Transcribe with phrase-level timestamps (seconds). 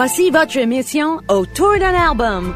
[0.00, 2.54] Voici votre émission Autour d'un album.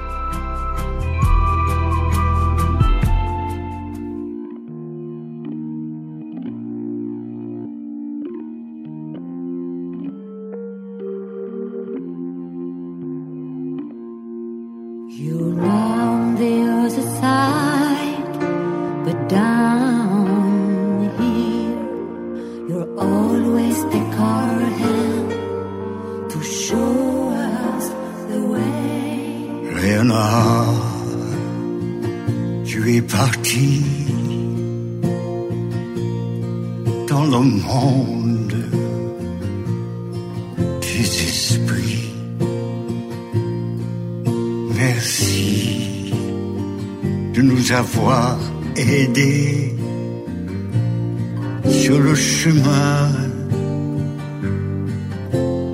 [51.82, 53.10] Sur le chemin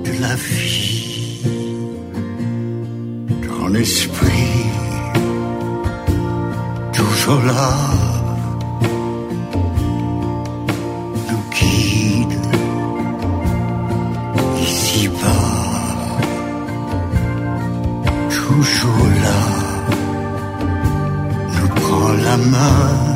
[0.05, 1.41] de la vie.
[3.47, 4.65] Ton esprit,
[6.93, 7.77] toujours là,
[11.29, 12.39] nous guide
[14.61, 15.47] ici-bas,
[18.29, 19.41] toujours là,
[21.55, 23.08] nous prend la main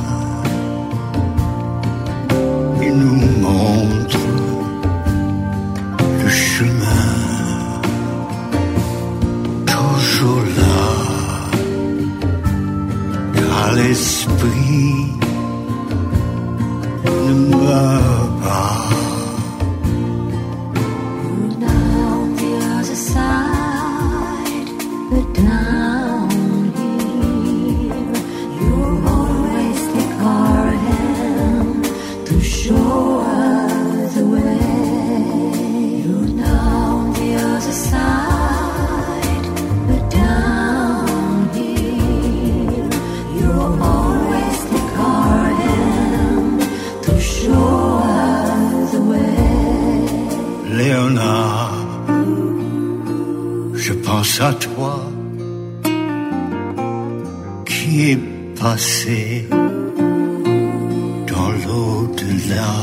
[61.27, 62.73] dans l'au-delà.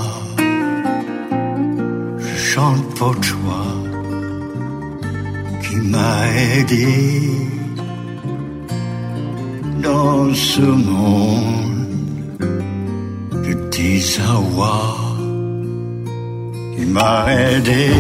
[2.19, 3.65] Je chante pour toi
[5.63, 7.31] qui m'a aidé
[9.83, 12.39] dans ce monde
[13.33, 14.97] de désarroi.
[16.79, 17.91] Il m'a aidé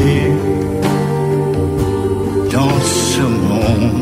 [2.52, 3.99] dans ce monde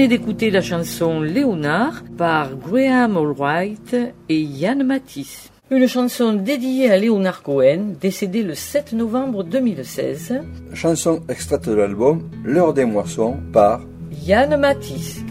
[0.00, 3.94] venez d'écouter la chanson Léonard par Graham Allwright
[4.30, 5.50] et Yann Matisse.
[5.70, 10.40] Une chanson dédiée à Léonard Cohen, décédé le 7 novembre 2016.
[10.72, 15.22] Chanson extraite de l'album L'heure des moissons par Yann Matisse.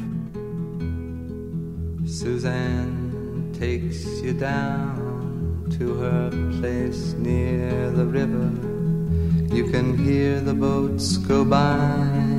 [2.06, 8.51] Suzanne takes you down to her place near the river.
[9.51, 12.39] You can hear the boats go by.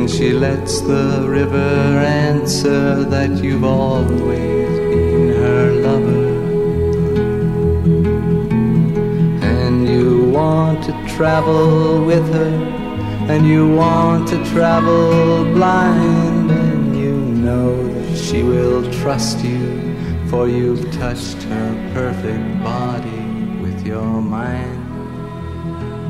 [0.00, 6.26] And she lets the river answer that you've always been her lover.
[9.42, 12.52] And you want to travel with her,
[13.28, 19.94] and you want to travel blind, and you know that she will trust you,
[20.30, 23.22] for you've touched her perfect body
[23.60, 24.80] with your mind.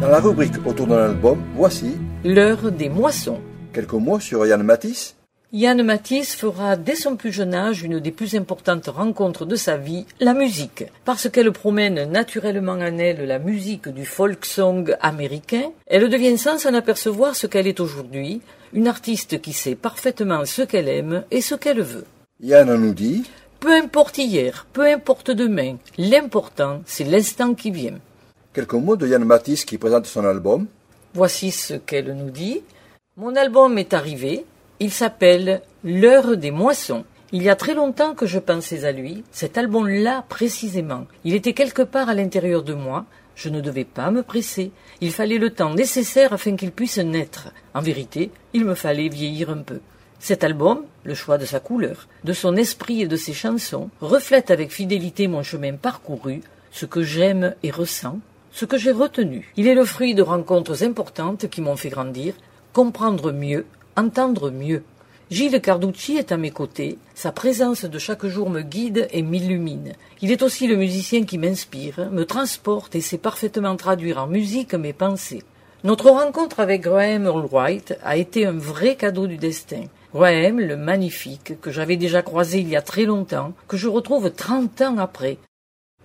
[0.01, 3.41] Dans la rubrique autour de l'album, voici L'heure des moissons.
[3.73, 5.17] Quelques mots sur Yann Matisse.
[5.53, 9.77] Yann Matisse fera dès son plus jeune âge une des plus importantes rencontres de sa
[9.77, 10.85] vie, la musique.
[11.05, 16.59] Parce qu'elle promène naturellement en elle la musique du folk song américain, elle devient sans
[16.59, 18.41] s'en apercevoir ce qu'elle est aujourd'hui,
[18.73, 22.05] une artiste qui sait parfaitement ce qu'elle aime et ce qu'elle veut.
[22.41, 23.25] Yann nous dit
[23.59, 27.99] Peu importe hier, peu importe demain, l'important, c'est l'instant qui vient.
[28.55, 30.67] Quelques mots de Yann Matisse qui présente son album.
[31.13, 32.63] Voici ce qu'elle nous dit.
[33.21, 34.47] Mon album est arrivé.
[34.79, 37.05] Il s'appelle L'heure des moissons.
[37.33, 41.07] Il y a très longtemps que je pensais à lui, cet album-là précisément.
[41.25, 43.05] Il était quelque part à l'intérieur de moi.
[43.35, 44.73] Je ne devais pas me presser.
[45.03, 47.53] Il fallait le temps nécessaire afin qu'il puisse naître.
[47.75, 49.81] En vérité, il me fallait vieillir un peu.
[50.19, 54.51] Cet album, le choix de sa couleur, de son esprit et de ses chansons, reflète
[54.51, 56.41] avec fidélité mon chemin parcouru,
[56.71, 58.19] ce que j'aime et ressens,
[58.51, 59.53] ce que j'ai retenu.
[59.59, 62.33] Il est le fruit de rencontres importantes qui m'ont fait grandir,
[62.73, 64.83] comprendre mieux, entendre mieux.
[65.31, 69.93] Gilles Carducci est à mes côtés, sa présence de chaque jour me guide et m'illumine.
[70.23, 74.75] Il est aussi le musicien qui m'inspire, me transporte et sait parfaitement traduire en musique
[74.75, 75.45] mes pensées.
[75.85, 79.85] Notre rencontre avec Graham Earl White a été un vrai cadeau du destin.
[80.13, 84.31] Graham, le magnifique, que j'avais déjà croisé il y a très longtemps, que je retrouve
[84.33, 85.39] trente ans après,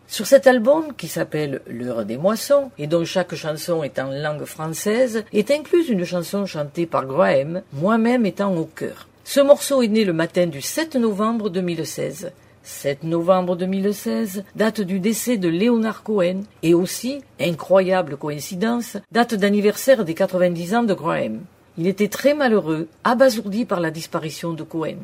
[0.08, 4.46] sur cet album, qui s'appelle L'heure des moissons, et dont chaque chanson est en langue
[4.46, 9.08] française, est incluse une chanson chantée par Graham, moi-même étant au cœur.
[9.24, 12.32] Ce morceau est né le matin du 7 novembre 2016.
[12.64, 20.06] 7 novembre 2016, date du décès de Leonard Cohen, et aussi, incroyable coïncidence, date d'anniversaire
[20.06, 21.42] des 90 ans de Graham.
[21.78, 24.98] Il était très malheureux, abasourdi par la disparition de Cohen.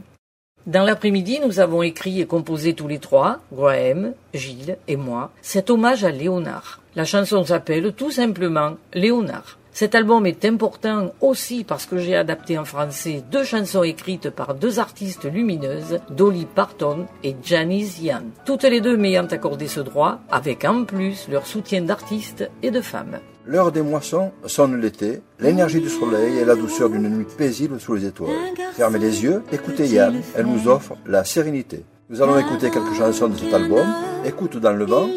[0.68, 5.72] Dans l'après-midi, nous avons écrit et composé tous les trois, Graham, Gilles et moi, cet
[5.72, 6.82] hommage à Léonard.
[6.96, 9.58] La chanson s'appelle tout simplement Léonard.
[9.74, 14.54] Cet album est important aussi parce que j'ai adapté en français deux chansons écrites par
[14.54, 20.20] deux artistes lumineuses, Dolly Parton et Janice Ian, toutes les deux m'ayant accordé ce droit,
[20.30, 23.20] avec en plus leur soutien d'artistes et de femmes.
[23.46, 27.96] L'heure des moissons sonne l'été, l'énergie du soleil et la douceur d'une nuit paisible sous
[27.96, 28.36] les étoiles.
[28.74, 31.86] Fermez les yeux, écoutez Yann, elle nous offre la sérénité.
[32.10, 33.88] Nous allons écouter quelques chansons de cet album,
[34.24, 35.08] Écoute dans le vent,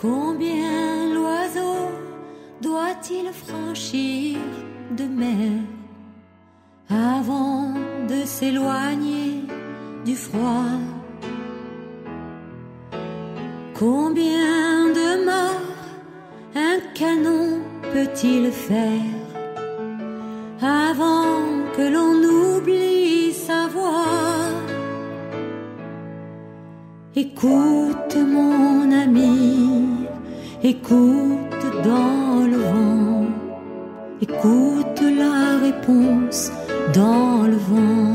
[0.00, 1.90] Combien l'oiseau
[2.62, 4.38] doit-il franchir
[4.96, 5.60] de mer
[6.88, 7.74] avant
[8.08, 9.44] de s'éloigner
[10.06, 10.78] du froid?
[13.78, 15.84] Combien de morts
[16.54, 17.60] un canon
[17.92, 19.20] peut-il faire
[20.62, 21.44] avant
[21.76, 24.06] que l'on oublie sa voix?
[27.14, 28.09] Écoute
[30.62, 33.26] écoute dans le vent,
[34.20, 36.52] écoute la réponse
[36.94, 38.10] dans le vent.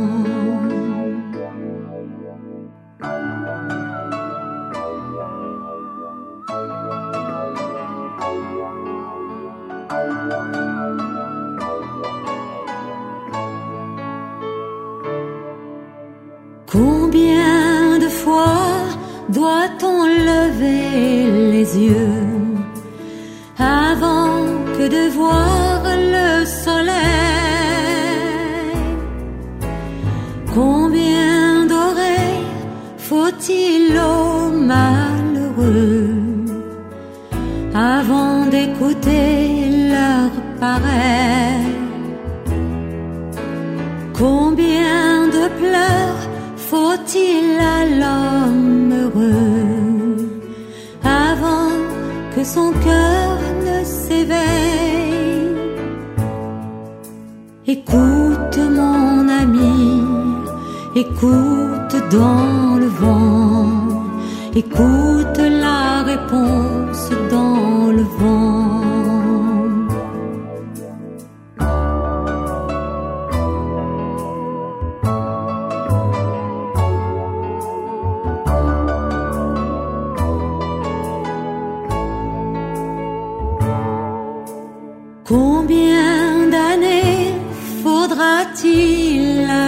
[16.71, 18.45] Combien de fois
[19.29, 22.24] doit-on lever les yeux
[24.89, 25.81] de voir
[26.13, 26.95] le soleil.
[30.53, 32.45] Combien d'oreilles
[32.97, 36.09] faut-il aux malheureux
[37.73, 41.65] avant d'écouter leur pareil
[44.13, 46.21] Combien de pleurs
[46.55, 47.45] faut-il
[47.77, 50.41] à l'homme heureux
[51.03, 51.71] avant
[52.35, 53.14] que son cœur
[53.85, 55.55] s'éveille.
[57.67, 60.03] Écoute mon ami,
[60.95, 64.03] écoute dans le vent,
[64.55, 65.39] écoute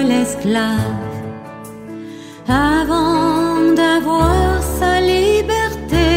[0.09, 1.05] l'esclave.
[2.47, 6.11] Avant d'avoir sa liberté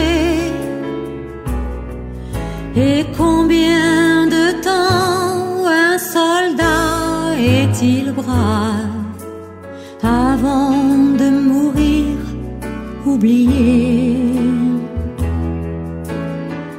[2.76, 9.20] Et combien de temps un soldat est-il brave?
[10.02, 10.70] Avant
[11.20, 12.16] de mourir
[13.04, 14.16] oublié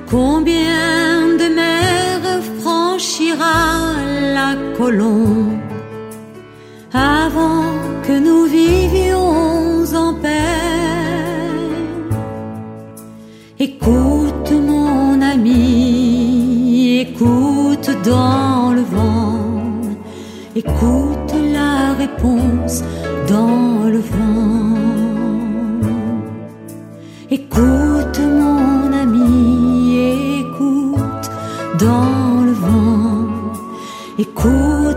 [0.09, 3.95] Combien de mers franchira
[4.37, 5.50] la colombe?
[7.31, 7.73] Avant
[8.03, 10.29] que nous vivions en paix
[13.59, 19.51] Écoute mon ami, écoute dans le vent,
[20.55, 22.83] écoute la réponse
[23.29, 24.77] dans le vent.
[27.29, 31.29] Écoute mon ami, écoute
[31.79, 33.27] dans le vent.
[34.17, 34.90] Écoute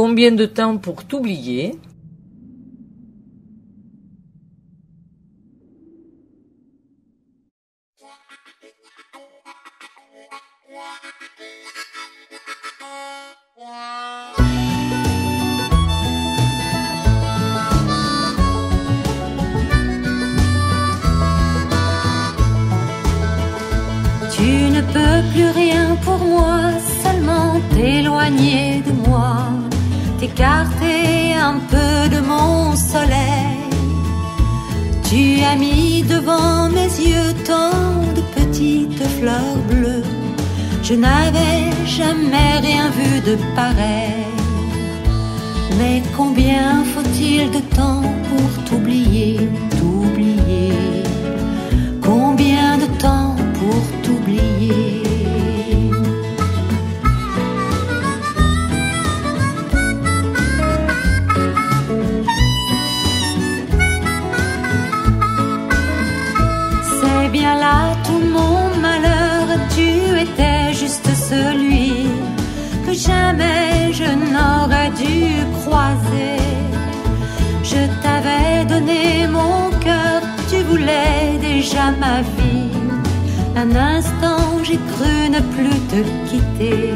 [0.00, 1.74] Combien de temps pour t'oublier?
[24.30, 26.70] Tu ne peux plus rien pour moi,
[27.02, 29.48] seulement t'éloigner de moi,
[30.18, 33.58] t'écarter un peu de mon soleil.
[35.08, 40.04] Tu as mis devant mes yeux tant de petites fleurs bleues,
[40.82, 44.26] je n'avais jamais rien vu de pareil.
[45.78, 48.17] Mais combien faut-il de temps
[83.56, 86.94] Un instant, j'ai cru ne plus te quitter.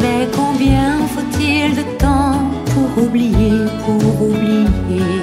[0.00, 2.40] Mais combien faut-il de temps
[2.72, 5.19] pour oublier, pour oublier?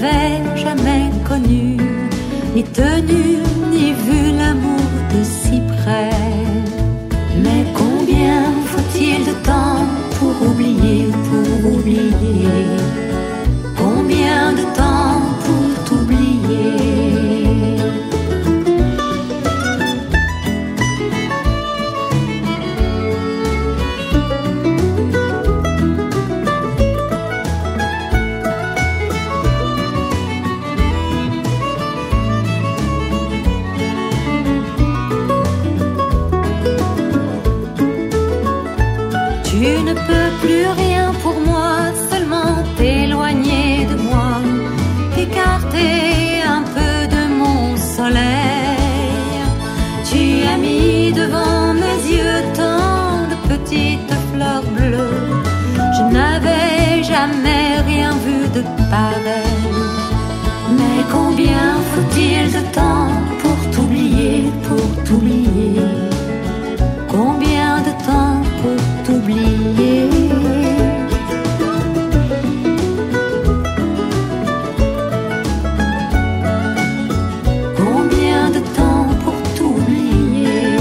[0.00, 1.76] N'avais jamais connu,
[2.54, 3.17] ni tenu,
[65.08, 65.80] t'oublier.
[67.08, 70.04] Combien de temps pour t'oublier?
[77.76, 80.76] Combien de temps pour t'oublier?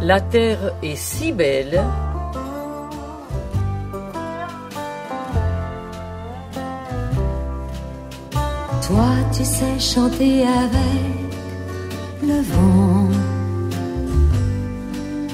[0.00, 1.80] La terre est si belle,
[8.92, 11.22] Toi, tu sais chanter avec
[12.22, 13.08] le vent.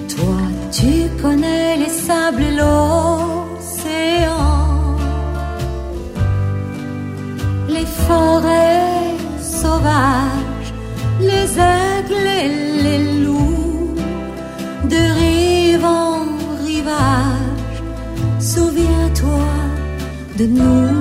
[0.07, 0.37] Toi,
[0.71, 3.28] tu connais les sables et l'océan.
[7.99, 10.73] Les forêts sauvages,
[11.21, 13.95] les aigles et les loups.
[14.85, 16.21] De rive en
[16.65, 17.83] rivage,
[18.41, 19.49] souviens-toi
[20.39, 20.98] de nous.